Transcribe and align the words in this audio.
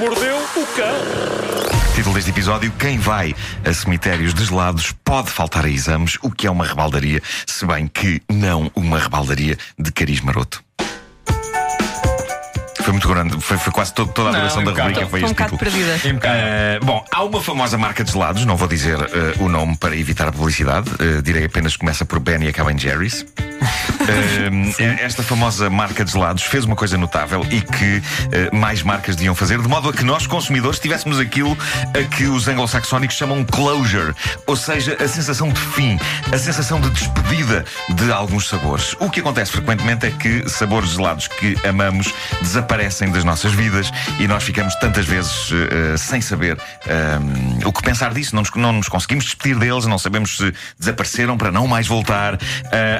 mordeu 0.00 0.34
o 0.56 0.66
cão. 0.74 1.94
Título 1.94 2.14
deste 2.14 2.30
episódio: 2.30 2.72
Quem 2.78 2.98
vai 2.98 3.34
a 3.66 3.72
cemitérios 3.74 4.32
desolados 4.32 4.92
pode 5.04 5.30
faltar 5.30 5.66
a 5.66 5.68
exames, 5.68 6.16
o 6.22 6.30
que 6.30 6.46
é 6.46 6.50
uma 6.50 6.64
rebaldaria, 6.64 7.20
se 7.46 7.66
bem 7.66 7.86
que 7.86 8.22
não 8.32 8.70
uma 8.74 8.98
rebaldaria 8.98 9.58
de 9.78 9.92
cariz 9.92 10.22
maroto. 10.22 10.64
Foi 12.82 12.92
muito 12.92 13.08
grande, 13.08 13.38
foi, 13.42 13.58
foi 13.58 13.72
quase 13.72 13.92
todo- 13.92 14.10
toda 14.10 14.30
a 14.30 14.32
Não, 14.32 14.38
duração 14.40 14.64
da 14.64 14.70
rubrica. 14.70 15.00
Foi 15.00 15.20
Foi 15.20 15.20
um 15.20 15.24
este 15.26 15.34
bocado 15.34 15.58
perdida. 15.58 15.96
Uh, 16.80 16.84
bom, 16.84 17.04
há 17.12 17.22
uma 17.22 17.40
famosa 17.42 17.76
marca 17.76 18.02
de 18.02 18.10
gelados, 18.10 18.46
não 18.46 18.56
vou 18.56 18.66
dizer 18.66 18.98
uh, 18.98 19.44
o 19.44 19.48
nome 19.50 19.76
para 19.76 19.94
evitar 19.94 20.26
a 20.28 20.32
publicidade, 20.32 20.88
uh, 20.94 21.20
direi 21.22 21.44
apenas 21.44 21.74
que 21.74 21.80
começa 21.80 22.06
por 22.06 22.18
Ben 22.18 22.42
e 22.42 22.48
acaba 22.48 22.72
em 22.72 22.78
Jerry's. 22.78 23.26
Uh, 23.60 25.00
esta 25.00 25.22
famosa 25.22 25.68
marca 25.68 26.04
de 26.04 26.12
gelados 26.12 26.42
fez 26.44 26.64
uma 26.64 26.74
coisa 26.74 26.96
notável 26.96 27.46
e 27.50 27.60
que 27.60 27.98
uh, 27.98 28.56
mais 28.56 28.82
marcas 28.82 29.16
deviam 29.16 29.34
fazer, 29.34 29.60
de 29.60 29.68
modo 29.68 29.88
a 29.88 29.92
que 29.92 30.02
nós, 30.04 30.26
consumidores, 30.26 30.78
tivéssemos 30.78 31.18
aquilo 31.18 31.56
a 31.94 32.02
que 32.16 32.24
os 32.24 32.48
anglo-saxónicos 32.48 33.16
chamam 33.16 33.44
closure, 33.44 34.14
ou 34.46 34.56
seja, 34.56 34.96
a 35.00 35.06
sensação 35.06 35.50
de 35.50 35.60
fim, 35.60 35.98
a 36.32 36.38
sensação 36.38 36.80
de 36.80 36.90
despedida 36.90 37.64
de 37.90 38.10
alguns 38.10 38.48
sabores. 38.48 38.96
O 38.98 39.10
que 39.10 39.20
acontece 39.20 39.52
frequentemente 39.52 40.06
é 40.06 40.10
que 40.10 40.48
sabores 40.48 40.90
gelados 40.90 41.28
que 41.28 41.56
amamos 41.66 42.12
desaparecem 42.40 43.10
das 43.10 43.24
nossas 43.24 43.52
vidas 43.52 43.90
e 44.18 44.26
nós 44.26 44.42
ficamos 44.42 44.74
tantas 44.76 45.06
vezes 45.06 45.50
uh, 45.50 45.98
sem 45.98 46.20
saber 46.20 46.58
o 47.64 47.72
que 47.72 47.82
pensar 47.82 48.12
disso, 48.12 48.34
não 48.34 48.42
nos, 48.42 48.50
não 48.54 48.72
nos 48.72 48.88
conseguimos 48.88 49.24
despedir 49.24 49.58
deles, 49.58 49.86
não 49.86 49.98
sabemos 49.98 50.36
se 50.36 50.52
desapareceram 50.78 51.36
para 51.36 51.50
não 51.50 51.66
mais 51.66 51.86
voltar. 51.86 52.34
Uh, 52.34 52.38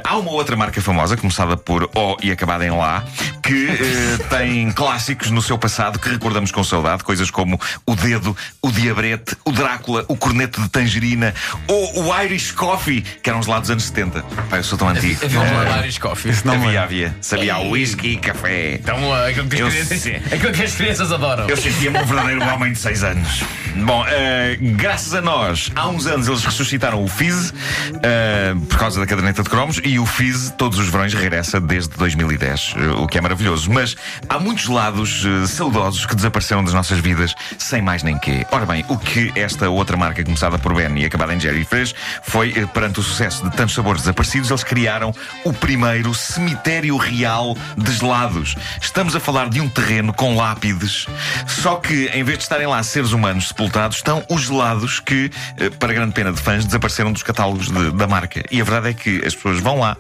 há 0.05 0.17
uma 0.17 0.31
outra 0.31 0.50
marca 0.57 0.81
famosa, 0.81 1.17
começada 1.17 1.57
por 1.57 1.91
O 1.95 2.17
e 2.23 2.31
acabada 2.31 2.65
em 2.65 2.71
Lá, 2.71 3.05
que 3.43 3.67
uh, 3.67 4.29
tem 4.31 4.71
clássicos 4.73 5.31
no 5.31 5.43
seu 5.43 5.59
passado 5.59 5.99
que 5.99 6.09
recordamos 6.09 6.51
com 6.53 6.63
saudade, 6.63 7.05
coisas 7.05 7.31
como 7.31 7.61
o 7.87 7.95
dedo, 7.95 8.37
o 8.63 8.71
diabrete, 8.71 9.37
o 9.45 9.53
Drácula, 9.53 10.05
o 10.09 10.17
corneto 10.17 10.61
de 10.61 10.69
tangerina 10.69 11.35
ou 11.67 12.05
o 12.05 12.23
Irish 12.23 12.53
Coffee, 12.53 13.03
que 13.03 13.29
eram 13.29 13.41
os 13.41 13.47
lá 13.47 13.59
dos 13.61 13.71
anos 13.71 13.85
70. 13.85 14.23
Pá, 14.49 14.57
eu 14.57 14.65
sou 14.65 14.79
tão 14.79 14.89
antigo. 14.89 15.25
Havia 15.25 15.41
um 15.41 15.63
Eh, 15.63 15.79
Irish 15.81 15.99
Coffee. 15.99 16.33
havia, 16.33 16.83
havia. 16.83 17.17
Sabia 17.21 17.59
whisky, 17.59 18.17
café. 18.17 18.75
Então, 18.75 19.11
uh, 19.11 19.27
aquilo 19.27 19.49
que, 19.49 19.61
Eu 19.61 19.67
as 19.67 19.75
crianças, 19.75 20.33
aquilo 20.33 20.53
que 20.53 20.63
as 20.63 20.75
crianças 20.75 21.13
adoram. 21.13 21.49
Eu 21.49 21.57
sentia-me 21.57 21.99
um 21.99 22.05
verdadeiro 22.05 22.45
homem 22.45 22.73
de 22.73 22.79
6 22.79 23.05
anos. 23.05 23.45
Bom, 23.77 24.05
eh, 24.09 24.59
graças 24.61 25.15
a 25.15 25.21
nós, 25.21 25.71
há 25.77 25.89
uns 25.89 26.07
anos 26.07 26.27
eles 26.27 26.45
ressuscitaram 26.45 27.03
o 27.03 27.09
Fizz 27.09 27.55
eh, 28.03 28.55
por 28.69 28.79
causa 28.79 28.99
da 28.99 29.07
caderneta 29.07 29.43
de 29.43 29.49
cromos 29.49 29.81
e 29.85 29.99
o 29.99 30.05
Fizz 30.05 30.55
todos 30.59 30.79
os 30.79 30.89
verões 30.89 31.15
regressa 31.15 31.61
desde 31.61 31.97
2010, 31.97 32.75
eh, 32.77 32.89
o 32.99 33.07
que 33.07 33.17
é 33.17 33.21
maravilhoso. 33.21 33.71
Mas 33.71 33.97
há 34.29 34.39
muitos 34.39 34.67
lados 34.67 35.25
saudosos 35.47 36.05
que 36.05 36.17
desapareceram 36.17 36.65
das 36.65 36.75
nossas 36.75 36.99
vidas 36.99 37.35
sem 37.59 37.81
mais 37.81 38.03
nem 38.03 38.19
quê. 38.19 38.45
Ora 38.51 38.67
bem, 38.67 38.85
o 38.89 38.99
que 38.99 39.33
esta 39.37 39.69
outra 39.71 39.97
marca 39.97 40.25
começada 40.25 40.59
por 40.59 40.75
Ben 40.75 40.99
e 40.99 41.05
acabada 41.05 41.33
em 41.33 41.39
Jerry 41.39 41.65
fez 41.65 41.95
foi, 42.23 42.53
perante 42.69 42.99
o 42.99 43.03
sucesso 43.03 43.49
de 43.49 43.57
tantos 43.57 43.75
sabores 43.75 44.03
desaparecidos, 44.03 44.51
eles 44.51 44.65
criaram 44.65 45.15
o 45.45 45.53
primeiro 45.53 46.13
cemitério 46.13 46.97
real 46.97 47.57
de 47.77 47.93
gelados. 47.93 48.57
Estamos 48.81 49.15
a 49.15 49.21
falar 49.21 49.49
de 49.49 49.61
um 49.61 49.69
terreno 49.69 50.13
com 50.13 50.37
lápides, 50.37 51.07
só 51.47 51.77
que 51.77 52.11
em 52.13 52.25
vez 52.25 52.39
de 52.39 52.45
estarem 52.45 52.67
lá 52.67 52.83
seres 52.83 53.13
humanos 53.13 53.53
sepultados, 53.61 53.99
estão 53.99 54.25
os 54.31 54.43
gelados 54.43 55.01
que, 55.01 55.31
eh, 55.59 55.69
para 55.71 55.93
grande 55.93 56.13
pena 56.15 56.33
de 56.33 56.41
fãs, 56.41 56.65
desapareceram 56.65 57.13
dos 57.13 57.23
catálogos 57.23 57.71
de- 57.71 57.91
da 57.93 58.07
marca. 58.07 58.43
E 58.51 58.59
a 58.61 58.65
verdade 58.65 58.89
é 58.89 58.95
que 58.95 59.25
as 59.27 59.35
pessoas 59.35 59.61
vão 59.61 59.79
lá, 59.79 59.97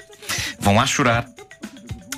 vão 0.58 0.74
lá 0.76 0.86
chorar, 0.86 1.26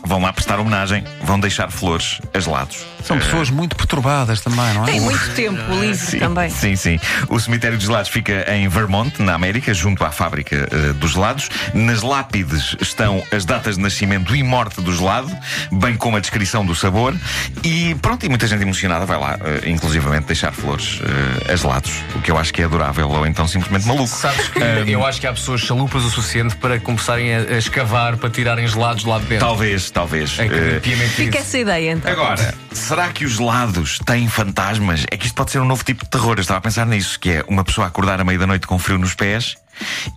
vão 0.07 0.21
lá 0.23 0.33
prestar 0.33 0.61
homenagem, 0.61 1.03
vão 1.25 1.41
deixar 1.41 1.69
flores 1.71 2.21
a 2.33 2.39
gelados. 2.39 2.92
São 3.05 3.19
pessoas 3.19 3.51
muito 3.51 3.77
perturbadas 3.77 4.41
também, 4.41 4.73
não 4.75 4.83
é? 4.85 4.87
Tem 4.87 5.01
muito 5.01 5.31
tempo 5.35 5.61
livre 5.81 5.97
Sim, 5.97 6.19
também. 6.19 6.51
Sim, 6.51 6.77
sim. 6.77 6.99
O 7.29 7.39
cemitério 7.39 7.77
de 7.77 7.87
gelados 7.87 8.11
fica 8.11 8.45
em 8.55 8.69
Vermont, 8.69 9.21
na 9.23 9.35
América, 9.35 9.73
junto 9.75 10.05
à 10.05 10.11
fábrica 10.11 10.69
eh, 10.71 10.93
dos 10.95 11.13
gelados. 11.13 11.49
Nas 11.75 12.03
lápides 12.03 12.77
estão 12.81 13.23
as 13.33 13.45
datas 13.45 13.77
de 13.77 13.83
nascimento 13.83 14.35
e 14.35 14.43
morte 14.43 14.81
do 14.81 14.95
gelado, 14.95 15.31
bem 15.71 15.97
como 15.97 16.17
a 16.17 16.21
descrição 16.21 16.65
do 16.65 16.75
sabor. 16.75 17.15
E 17.63 17.95
pronto, 17.97 18.25
e 18.25 18.29
muita 18.29 18.47
gente 18.47 18.63
emocionada 18.63 19.05
vai 19.05 19.19
lá, 19.19 19.39
eh, 19.45 19.69
inclusivamente, 19.71 20.27
deixar 20.27 20.53
flores 20.53 21.01
eh, 21.49 21.53
a 21.53 21.57
gelados, 21.57 21.93
o 22.15 22.21
que 22.21 22.31
eu 22.31 22.39
acho 22.39 22.53
que 22.53 22.63
é 22.63 22.65
adorável 22.65 23.09
ou 23.09 23.27
então 23.27 23.47
simplesmente 23.49 23.87
maluco. 23.87 24.09
Sabes 24.09 24.49
que 24.49 24.61
eu 24.91 25.05
acho 25.05 25.21
que 25.21 25.27
há 25.27 25.33
pessoas 25.33 25.61
chalupas 25.61 26.05
o 26.05 26.11
suficiente 26.11 26.57
para 26.57 26.79
começarem 26.79 27.35
a, 27.35 27.39
a 27.39 27.59
escavar 27.59 28.17
para 28.17 28.31
tirarem 28.31 28.67
gelados 28.67 29.05
lá 29.05 29.19
de 29.19 29.27
dentro. 29.27 29.47
Talvez, 29.47 29.91
talvez. 29.91 30.39
É 30.39 30.49
que 30.49 30.81
piamente 30.81 31.11
Fica 31.11 31.39
isso. 31.39 31.49
essa 31.49 31.59
ideia 31.59 31.93
então. 31.93 32.13
Agora, 32.13 32.55
será 32.93 33.09
que 33.09 33.25
os 33.25 33.37
gelados 33.37 33.99
têm 34.05 34.29
fantasmas? 34.29 35.07
É 35.11 35.17
que 35.17 35.25
isto 35.25 35.35
pode 35.35 35.51
ser 35.51 35.59
um 35.61 35.65
novo 35.65 35.83
tipo 35.83 36.05
de 36.05 36.11
terror. 36.11 36.35
Eu 36.37 36.43
estava 36.43 36.59
a 36.59 36.61
pensar 36.61 36.85
nisso, 36.85 37.19
que 37.19 37.31
é 37.31 37.45
uma 37.49 37.65
pessoa 37.65 37.87
acordar 37.87 38.21
à 38.21 38.25
meia 38.25 38.39
da 38.39 38.47
noite 38.47 38.67
com 38.67 38.79
frio 38.79 38.99
nos 38.99 39.15
pés 39.15 39.57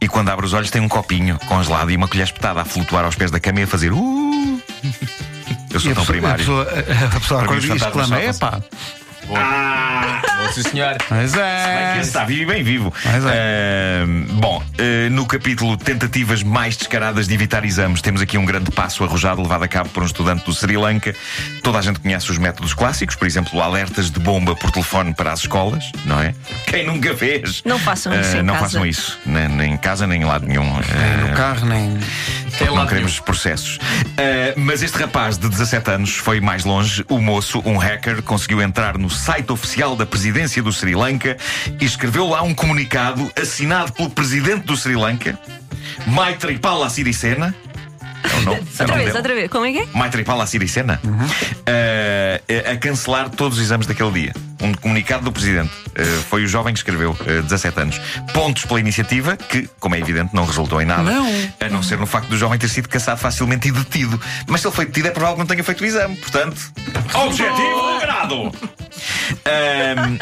e 0.01 0.09
quando 0.09 0.27
abre 0.27 0.45
os 0.45 0.51
olhos 0.51 0.69
tem 0.69 0.81
um 0.81 0.89
copinho 0.89 1.39
congelado 1.47 1.89
e 1.89 1.95
uma 1.95 2.05
colher 2.05 2.25
espetada 2.25 2.59
a 2.59 2.65
flutuar 2.65 3.05
aos 3.05 3.15
pés 3.15 3.31
da 3.31 3.39
cama 3.39 3.61
e 3.61 3.63
a 3.63 3.67
fazer 3.67 3.93
uh. 3.93 4.61
Eu 5.71 5.79
sou 5.79 5.91
a 5.91 5.95
tão 5.95 6.03
pessoa, 6.03 6.03
a 6.03 6.05
primário. 6.05 6.37
pessoa, 6.37 6.63
a, 6.63 7.15
a 7.15 7.19
pessoa 7.19 7.43
Para 7.43 7.51
mim, 7.51 7.57
acorda 7.57 7.73
e 7.73 7.77
exclama: 7.77 8.07
só 8.07 8.21
epá, 8.21 8.61
Bom, 9.27 10.51
sim, 10.53 10.61
senhor. 10.63 10.95
mas 11.09 11.33
é. 11.33 11.99
está 12.01 12.23
vivo 12.23 12.43
e 12.43 12.45
bem 12.45 12.63
vivo. 12.63 12.93
Mas 13.03 13.25
é. 13.25 14.01
Ahm, 14.03 14.25
bom, 14.39 14.61
eh, 14.77 15.09
no 15.09 15.25
capítulo 15.25 15.75
Tentativas 15.77 16.43
mais 16.43 16.77
descaradas 16.77 17.27
de 17.27 17.33
evitar 17.33 17.65
exames, 17.65 18.01
temos 18.01 18.21
aqui 18.21 18.37
um 18.37 18.45
grande 18.45 18.69
passo 18.71 19.03
arrojado 19.03 19.41
levado 19.41 19.63
a 19.63 19.67
cabo 19.67 19.89
por 19.89 20.03
um 20.03 20.05
estudante 20.05 20.45
do 20.45 20.53
Sri 20.53 20.77
Lanka. 20.77 21.15
Toda 21.63 21.79
a 21.79 21.81
gente 21.81 21.99
conhece 21.99 22.29
os 22.31 22.37
métodos 22.37 22.73
clássicos, 22.73 23.15
por 23.15 23.25
exemplo, 23.27 23.61
alertas 23.61 24.11
de 24.11 24.19
bomba 24.19 24.55
por 24.55 24.71
telefone 24.71 25.13
para 25.13 25.31
as 25.31 25.39
escolas, 25.39 25.83
não 26.05 26.21
é? 26.21 26.33
Quem 26.67 26.85
nunca 26.85 27.15
fez? 27.15 27.63
Não 27.65 27.79
façam 27.79 28.13
isso 28.19 28.35
Ah, 28.35 28.39
em 28.39 28.43
Não 28.43 28.53
casa. 28.53 28.65
façam 28.65 28.85
isso, 28.85 29.19
nem, 29.25 29.47
nem 29.47 29.73
em 29.73 29.77
casa, 29.77 30.05
nem 30.05 30.21
em 30.21 30.25
lado 30.25 30.45
nenhum. 30.45 30.63
Nem 30.63 30.81
Ah, 30.83 31.27
no 31.29 31.35
carro, 31.35 31.65
nem. 31.65 31.97
Não 32.63 32.85
queremos 32.87 33.19
processos. 33.19 33.79
Ah, 34.17 34.53
mas 34.55 34.81
este 34.83 34.97
rapaz 34.97 35.37
de 35.37 35.47
17 35.49 35.91
anos 35.91 36.15
foi 36.15 36.39
mais 36.39 36.63
longe. 36.65 37.05
O 37.09 37.19
moço, 37.19 37.61
um 37.65 37.77
hacker, 37.77 38.21
conseguiu 38.21 38.61
entrar 38.61 38.97
no 38.97 39.09
site 39.09 39.51
oficial 39.51 39.95
da 39.95 40.05
presidência 40.05 40.61
do 40.61 40.71
Sri 40.71 40.95
Lanka 40.95 41.37
e 41.79 41.85
escreveu 41.85 42.27
lá 42.29 42.41
um 42.43 42.53
comunicado 42.53 43.31
assinado 43.41 43.91
pelo 43.93 44.09
presidente 44.09 44.65
do 44.65 44.75
Sri 44.75 44.95
Lanka, 44.95 45.37
Maithripala 46.07 46.89
Sirisena. 46.89 47.53
É 48.23 48.37
o 48.37 48.41
nome, 48.41 48.57
é 48.57 48.61
o 48.61 48.65
Outra 48.81 48.85
vez, 48.95 48.97
dele. 49.05 49.17
outra 49.17 49.35
vez. 49.35 49.51
Como 49.51 49.65
é 49.65 49.71
que 49.71 49.79
é? 49.79 49.85
Maithripala 49.93 50.47
Sirisena 50.47 50.99
a, 51.03 51.71
a 52.65 52.75
cancelar 52.77 53.29
todos 53.29 53.57
os 53.57 53.63
exames 53.63 53.87
daquele 53.87 54.11
dia. 54.11 54.33
Um 54.61 54.73
comunicado 54.73 55.23
do 55.25 55.31
presidente. 55.31 55.71
Uh, 55.89 56.21
foi 56.29 56.43
o 56.43 56.47
jovem 56.47 56.73
que 56.73 56.79
escreveu, 56.79 57.11
uh, 57.11 57.43
17 57.43 57.79
anos. 57.79 58.01
Pontos 58.33 58.65
pela 58.65 58.79
iniciativa, 58.79 59.37
que, 59.37 59.69
como 59.79 59.95
é 59.95 59.99
evidente, 59.99 60.33
não 60.33 60.45
resultou 60.45 60.81
em 60.81 60.85
nada. 60.85 61.03
Não. 61.03 61.27
A 61.59 61.69
não 61.69 61.83
ser 61.83 61.97
no 61.97 62.05
facto 62.05 62.27
do 62.29 62.37
jovem 62.37 62.57
ter 62.57 62.69
sido 62.69 62.89
caçado 62.89 63.19
facilmente 63.19 63.67
e 63.67 63.71
detido. 63.71 64.19
Mas 64.47 64.61
se 64.61 64.67
ele 64.67 64.75
foi 64.75 64.85
detido, 64.85 65.07
é 65.07 65.11
provável 65.11 65.35
que 65.35 65.39
não 65.39 65.47
tenha 65.47 65.63
feito 65.63 65.81
o 65.81 65.85
exame. 65.85 66.15
Portanto, 66.15 66.57
objetivo 67.13 67.77
logrado! 67.77 68.51
Ahm, 69.45 70.17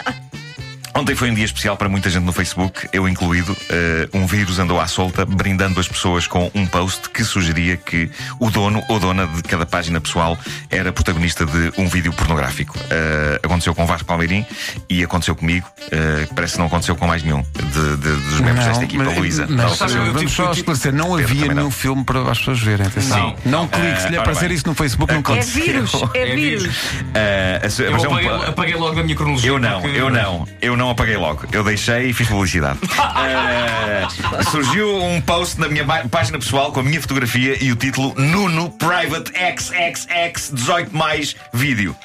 Ontem 0.95 1.15
foi 1.15 1.31
um 1.31 1.33
dia 1.33 1.43
especial 1.45 1.75
para 1.75 1.89
muita 1.89 2.07
gente 2.09 2.23
no 2.23 2.31
Facebook, 2.31 2.87
eu 2.93 3.09
incluído. 3.09 3.57
Eh, 3.69 4.07
um 4.13 4.27
vírus 4.27 4.59
andou 4.59 4.79
à 4.79 4.85
solta, 4.85 5.25
brindando 5.25 5.79
as 5.79 5.87
pessoas 5.87 6.27
com 6.27 6.51
um 6.53 6.67
post 6.67 7.09
que 7.09 7.23
sugeria 7.23 7.75
que 7.77 8.11
o 8.39 8.51
dono 8.51 8.83
ou 8.87 8.99
dona 8.99 9.25
de 9.25 9.41
cada 9.41 9.65
página 9.65 9.99
pessoal 9.99 10.37
era 10.69 10.93
protagonista 10.93 11.45
de 11.47 11.73
um 11.79 11.87
vídeo 11.87 12.13
pornográfico. 12.13 12.77
Eh, 12.91 13.39
aconteceu 13.41 13.73
com 13.73 13.83
o 13.83 13.87
Vasco 13.87 14.05
Palmeirim 14.05 14.45
e 14.87 15.03
aconteceu 15.03 15.35
comigo. 15.35 15.65
eh, 15.91 16.27
parece 16.35 16.53
que 16.53 16.59
não 16.59 16.67
aconteceu 16.67 16.95
com 16.95 17.07
mais 17.07 17.23
nenhum 17.23 17.41
de- 17.41 17.97
de- 17.97 18.15
dos 18.29 18.39
membros 18.41 18.65
desta 18.65 18.83
equipa. 18.83 19.03
mas, 19.03 19.17
Luísa. 19.17 19.47
mas, 19.49 19.55
Não, 19.57 19.75
sabe, 19.75 19.93
eu 19.93 20.05
vamos 20.05 20.21
tive- 20.21 20.31
só 20.31 20.43
tive- 20.47 20.59
esclarecer: 20.59 20.93
não 20.93 21.15
Pedro 21.15 21.23
havia 21.23 21.47
nenhum 21.47 21.63
não. 21.63 21.71
filme 21.71 22.03
para 22.03 22.21
as 22.31 22.37
pessoas 22.37 22.59
verem. 22.59 22.85
Atenção. 22.85 23.29
Sim. 23.43 23.49
Não 23.49 23.67
clique. 23.67 24.01
Se 24.01 24.07
lhe 24.09 24.15
Ah, 24.17 24.19
ora 24.19 24.21
aparecer 24.21 24.47
bem. 24.49 24.55
isso 24.57 24.67
no 24.67 24.73
Facebook, 24.75 25.12
não 25.12 25.19
É 25.19 25.23
clique. 25.23 25.45
vírus, 25.45 25.91
é 26.13 26.19
É 26.31 26.35
vírus. 26.35 26.63
vírus. 26.63 26.75
Eh, 27.15 27.62
a 27.63 27.81
Eu 27.81 27.88
é 27.88 27.91
um 28.00 28.06
apaguei, 28.06 28.29
pa- 28.29 28.47
apaguei 28.47 28.75
logo 28.75 28.95
da 28.95 29.03
minha 29.03 29.15
cronologia. 29.15 29.50
Eu 29.50 29.57
não, 29.59 29.81
porque- 29.81 29.97
eu 29.97 30.09
não, 30.12 30.47
eu 30.62 30.77
não 30.77 30.82
apaguei 30.89 31.18
logo. 31.18 31.45
Eu 31.51 31.63
deixei 31.63 32.09
e 32.09 32.13
fiz 32.13 32.27
publicidade. 32.27 32.80
Eh, 33.24 34.44
surgiu 34.50 35.01
um 35.01 35.21
post 35.21 35.59
na 35.59 35.68
minha 35.68 35.85
página 36.09 36.38
pessoal 36.38 36.71
com 36.71 36.80
a 36.80 36.83
minha 36.83 37.00
fotografia 37.00 37.57
e 37.62 37.71
o 37.71 37.75
título 37.75 38.13
Nuno 38.18 38.69
Private 38.71 39.31
XXX 39.31 40.51
18 40.51 40.95
mais 40.95 41.35
vídeo. 41.53 41.95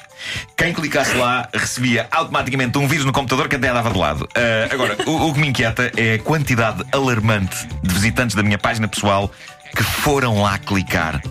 Quem 0.55 0.73
clicasse 0.73 1.15
lá 1.15 1.47
recebia 1.53 2.07
automaticamente 2.11 2.77
um 2.77 2.87
vírus 2.87 3.05
no 3.05 3.11
computador 3.11 3.47
que 3.47 3.55
até 3.55 3.73
dava 3.73 3.89
de 3.89 3.97
lado. 3.97 4.27
Eh, 4.35 4.69
agora, 4.71 4.97
o, 5.05 5.29
o 5.29 5.33
que 5.33 5.39
me 5.39 5.47
inquieta 5.47 5.91
é 5.97 6.15
a 6.15 6.19
quantidade 6.19 6.83
alarmante 6.91 7.67
de 7.83 7.93
visitantes 7.93 8.35
da 8.35 8.43
minha 8.43 8.57
página 8.57 8.87
pessoal 8.87 9.31
que 9.75 9.83
foram 9.83 10.41
lá 10.41 10.57
clicar 10.57 11.21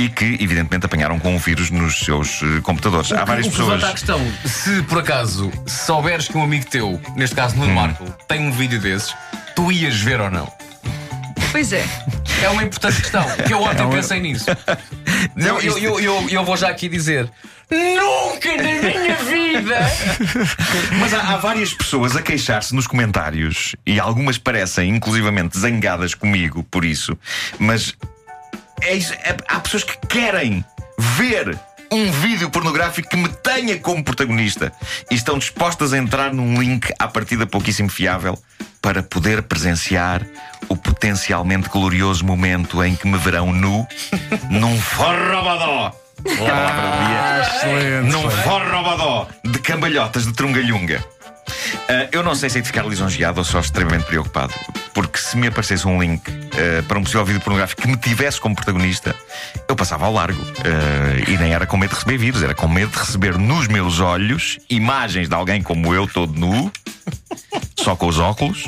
e 0.00 0.08
que, 0.08 0.24
evidentemente, 0.40 0.86
apanharam 0.86 1.18
com 1.18 1.36
o 1.36 1.38
vírus 1.38 1.70
nos 1.70 1.98
seus 2.00 2.40
eh, 2.42 2.60
computadores. 2.62 3.12
Há 3.12 3.24
várias 3.24 3.46
o 3.46 3.50
que 3.50 3.56
pessoas. 3.56 3.84
a 3.84 3.92
questão, 3.92 4.32
se 4.46 4.82
por 4.84 4.98
acaso 5.00 5.50
souberes 5.66 6.26
que 6.28 6.36
um 6.38 6.42
amigo 6.42 6.64
teu, 6.66 6.98
neste 7.16 7.36
caso 7.36 7.54
Hum. 7.56 7.60
Nuno 7.60 7.74
Marco, 7.74 8.04
tem 8.26 8.40
um 8.40 8.50
vídeo 8.50 8.80
desses, 8.80 9.14
tu 9.54 9.70
ias 9.70 10.00
ver 10.00 10.20
ou 10.20 10.30
não? 10.30 10.50
Pois 11.52 11.72
é. 11.72 11.84
É 12.42 12.48
uma 12.48 12.62
importante 12.62 13.00
questão, 13.02 13.24
que 13.46 13.52
eu 13.52 13.60
ontem 13.62 13.82
um- 13.84 13.90
pensei 13.90 14.20
nisso. 14.20 14.46
Não, 15.36 15.60
Eu, 15.60 15.76
eu, 15.76 15.78
eu, 15.78 16.00
eu, 16.00 16.28
eu 16.30 16.44
vou 16.44 16.56
já 16.56 16.68
aqui 16.70 16.88
dizer: 16.88 17.30
Nunca 17.70 18.56
na 18.56 18.62
minha 18.62 19.16
vida! 19.16 19.76
Mas 20.98 21.12
há, 21.12 21.34
há 21.34 21.36
várias 21.36 21.74
pessoas 21.74 22.16
a 22.16 22.22
queixar-se 22.22 22.74
nos 22.74 22.86
comentários 22.86 23.76
e 23.84 24.00
algumas 24.00 24.38
parecem 24.38 24.88
inclusivamente 24.96 25.58
zangadas 25.58 26.14
comigo 26.14 26.62
por 26.70 26.84
isso, 26.84 27.18
mas 27.58 27.94
é 28.82 28.96
é- 28.96 29.36
há 29.48 29.60
pessoas 29.60 29.84
que 29.84 29.96
querem 30.06 30.64
ver 30.98 31.58
um 31.92 32.10
vídeo 32.12 32.48
pornográfico 32.50 33.08
que 33.08 33.16
me 33.16 33.28
tenha 33.28 33.78
como 33.78 34.04
protagonista 34.04 34.72
e 35.10 35.14
estão 35.14 35.38
dispostas 35.38 35.92
a 35.92 35.98
entrar 35.98 36.32
num 36.32 36.60
link 36.60 36.92
à 36.98 37.08
partida 37.08 37.46
pouquíssimo 37.46 37.88
fiável 37.88 38.38
para 38.80 39.02
poder 39.02 39.42
presenciar 39.42 40.24
o 40.68 40.76
potencialmente 40.76 41.68
glorioso 41.68 42.24
momento 42.24 42.82
em 42.84 42.94
que 42.94 43.08
me 43.08 43.18
verão 43.18 43.52
nu 43.52 43.86
num 44.50 44.80
forrobadó. 44.80 45.94
Do 46.22 46.28
dia 46.28 47.40
Excelente. 47.40 48.12
num 48.12 48.30
forrobadó 48.30 49.26
de 49.44 49.58
cambalhotas 49.58 50.26
de 50.26 50.32
trungalhunga. 50.34 51.02
Ah, 51.88 52.08
eu 52.12 52.22
não 52.22 52.34
sei 52.34 52.50
se 52.50 52.58
hei 52.58 52.62
de 52.62 52.68
ficar 52.68 52.86
lisonjeado 52.86 53.38
ou 53.40 53.44
só 53.44 53.58
extremamente 53.58 54.04
preocupado, 54.04 54.52
porque 54.92 55.18
se 55.18 55.36
me 55.36 55.46
aparecesse 55.48 55.86
um 55.86 56.00
link 56.00 56.22
ah, 56.28 56.82
para 56.86 56.98
um 56.98 57.02
possível 57.02 57.24
vídeo 57.24 57.40
pornográfico 57.40 57.82
que 57.82 57.88
me 57.88 57.96
tivesse 57.96 58.40
como 58.40 58.54
protagonista, 58.54 59.14
eu 59.68 59.76
passava 59.76 60.06
ao 60.06 60.12
largo. 60.12 60.40
Ah, 60.58 61.30
e 61.30 61.36
nem 61.38 61.52
era 61.52 61.66
com 61.66 61.76
medo 61.76 61.90
de 61.90 61.96
receber 61.96 62.18
vírus, 62.18 62.42
era 62.42 62.54
com 62.54 62.68
medo 62.68 62.90
de 62.90 62.98
receber 62.98 63.38
nos 63.38 63.68
meus 63.68 64.00
olhos 64.00 64.58
imagens 64.68 65.28
de 65.28 65.34
alguém 65.34 65.62
como 65.62 65.94
eu, 65.94 66.06
todo 66.06 66.38
nu, 66.38 66.70
só 67.78 67.96
com 67.96 68.06
os 68.06 68.18
óculos, 68.18 68.64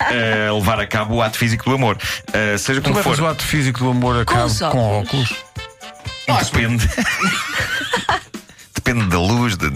a 0.00 0.52
levar 0.52 0.80
a 0.80 0.86
cabo 0.86 1.16
o 1.16 1.22
ato 1.22 1.36
físico 1.36 1.68
do 1.68 1.74
amor. 1.74 1.98
Ah, 2.32 2.58
seja 2.58 2.80
como 2.80 3.02
for. 3.02 3.20
o 3.20 3.26
ato 3.26 3.42
físico 3.42 3.80
do 3.80 3.90
amor 3.90 4.20
a 4.20 4.24
cabo 4.24 4.46
os 4.46 4.58
com 4.58 5.00
óculos. 5.00 5.34
Depende. 6.44 6.88
Depende 8.74 9.06
da 9.06 9.18
luz, 9.18 9.56
de, 9.56 9.68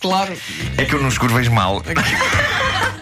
Claro. 0.00 0.36
É 0.76 0.84
que 0.84 0.94
eu 0.94 1.02
no 1.02 1.08
escuro 1.08 1.34
vejo 1.34 1.50
mal. 1.50 1.82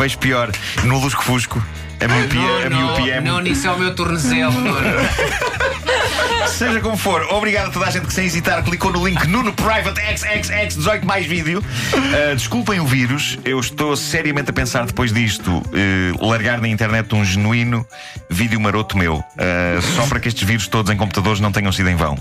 vejo 0.00 0.18
pior. 0.18 0.50
No 0.84 0.98
lusco-fusco. 0.98 1.62
A 2.00 2.08
miopia, 2.08 2.66
a 2.66 2.70
miopia 2.70 3.14
é 3.16 3.20
não, 3.20 3.34
muito- 3.34 3.50
nisso 3.50 3.66
é 3.66 3.70
o 3.70 3.78
meu 3.78 3.94
tornozelo. 3.94 4.54
Seja 6.48 6.80
como 6.80 6.96
for, 6.96 7.22
obrigado 7.30 7.68
a 7.68 7.70
toda 7.70 7.86
a 7.86 7.90
gente 7.90 8.06
que 8.06 8.14
sem 8.14 8.24
hesitar 8.24 8.62
clicou 8.64 8.90
no 8.90 9.06
link 9.06 9.26
Nuno 9.26 9.52
Private 9.52 10.00
XXX 10.16 10.76
18 10.76 11.06
mais 11.06 11.26
vídeo. 11.26 11.62
Uh, 11.92 12.34
desculpem 12.34 12.80
o 12.80 12.86
vírus, 12.86 13.38
eu 13.44 13.60
estou 13.60 13.94
seriamente 13.94 14.48
a 14.48 14.52
pensar 14.52 14.86
depois 14.86 15.12
disto 15.12 15.50
uh, 15.58 16.26
largar 16.26 16.58
na 16.60 16.68
internet 16.68 17.14
um 17.14 17.22
genuíno 17.22 17.86
vídeo 18.30 18.58
maroto 18.58 18.96
meu. 18.96 19.16
Uh, 19.16 19.82
só 19.94 20.06
para 20.06 20.18
que 20.18 20.28
estes 20.28 20.46
vírus 20.48 20.66
todos 20.66 20.90
em 20.90 20.96
computadores 20.96 21.40
não 21.40 21.52
tenham 21.52 21.70
sido 21.72 21.90
em 21.90 21.96
vão. 21.96 22.16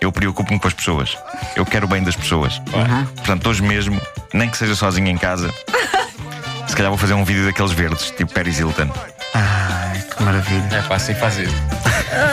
Eu 0.00 0.10
preocupo-me 0.10 0.58
com 0.58 0.66
as 0.66 0.74
pessoas. 0.74 1.16
Eu 1.54 1.64
quero 1.64 1.86
o 1.86 1.88
bem 1.88 2.02
das 2.02 2.16
pessoas. 2.16 2.60
Portanto, 3.16 3.48
hoje 3.48 3.62
mesmo, 3.62 4.00
nem 4.34 4.50
que 4.50 4.56
seja 4.58 4.74
sozinho 4.74 5.06
em 5.06 5.16
casa, 5.16 5.54
se 6.72 6.76
calhar 6.76 6.90
vou 6.90 6.96
fazer 6.96 7.12
um 7.12 7.22
vídeo 7.22 7.44
daqueles 7.44 7.72
verdes, 7.72 8.10
tipo 8.12 8.32
Paris 8.32 8.58
Hilton. 8.58 8.88
Ai, 9.34 10.00
que 10.00 10.22
maravilha. 10.22 10.86
É 10.90 10.98
sim, 10.98 11.14
faz 11.14 11.36
isso. 11.36 11.54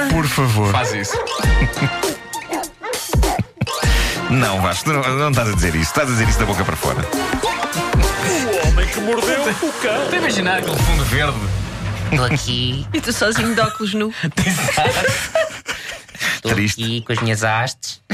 Por 0.09 0.25
favor. 0.25 0.71
Faz 0.71 0.93
isso. 0.93 1.17
Não, 4.29 4.61
Vasco, 4.61 4.85
tu 4.85 4.93
não, 4.93 5.01
não 5.17 5.29
estás 5.31 5.49
a 5.49 5.51
dizer 5.53 5.75
isso. 5.75 5.91
Estás 5.91 6.07
a 6.07 6.11
dizer 6.13 6.29
isso 6.29 6.39
da 6.39 6.45
boca 6.45 6.63
para 6.63 6.77
fora. 6.77 6.99
O 7.03 8.67
homem 8.69 8.87
que 8.87 9.01
mordeu 9.01 9.41
o 9.41 9.73
cão. 9.73 10.03
Estou 10.03 10.13
a 10.13 10.15
imaginar 10.15 10.59
aquele 10.59 10.77
fundo 10.77 11.03
verde. 11.03 11.37
Estou 12.09 12.25
aqui, 12.25 12.87
E 12.95 13.01
tu 13.01 13.11
sozinho 13.11 13.53
de 13.53 13.59
óculos 13.59 13.93
nu. 13.93 14.13
estou 16.33 16.53
Triste. 16.53 16.81
aqui 16.81 17.01
com 17.01 17.11
as 17.11 17.19
minhas 17.19 17.43
hastes. 17.43 18.01